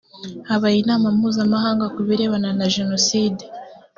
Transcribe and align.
habaye 0.49 0.77
inama 0.83 1.05
mpuzamahanga 1.17 1.85
ku 1.93 1.99
birebana 2.07 2.49
na 2.57 2.67
jenoside. 2.75 3.43